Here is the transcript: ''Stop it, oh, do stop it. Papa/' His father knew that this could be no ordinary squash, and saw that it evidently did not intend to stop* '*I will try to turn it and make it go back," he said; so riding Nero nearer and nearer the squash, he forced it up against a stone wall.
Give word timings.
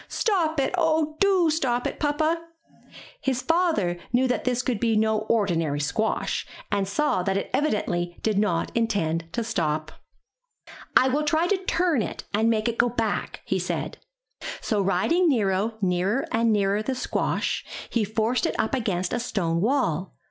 ''Stop 0.09 0.59
it, 0.59 0.73
oh, 0.79 1.15
do 1.19 1.51
stop 1.51 1.85
it. 1.85 1.99
Papa/' 1.99 2.39
His 3.21 3.43
father 3.43 3.99
knew 4.11 4.27
that 4.27 4.45
this 4.45 4.63
could 4.63 4.79
be 4.79 4.95
no 4.97 5.19
ordinary 5.19 5.79
squash, 5.79 6.43
and 6.71 6.87
saw 6.87 7.21
that 7.21 7.37
it 7.37 7.51
evidently 7.53 8.17
did 8.23 8.39
not 8.39 8.71
intend 8.73 9.25
to 9.33 9.43
stop* 9.43 9.91
'*I 10.97 11.07
will 11.09 11.21
try 11.21 11.45
to 11.45 11.55
turn 11.65 12.01
it 12.01 12.23
and 12.33 12.49
make 12.49 12.67
it 12.67 12.79
go 12.79 12.89
back," 12.89 13.41
he 13.45 13.59
said; 13.59 13.99
so 14.59 14.81
riding 14.81 15.29
Nero 15.29 15.77
nearer 15.83 16.25
and 16.31 16.51
nearer 16.51 16.81
the 16.81 16.95
squash, 16.95 17.63
he 17.91 18.03
forced 18.03 18.47
it 18.47 18.55
up 18.57 18.73
against 18.73 19.13
a 19.13 19.19
stone 19.19 19.61
wall. 19.61 20.15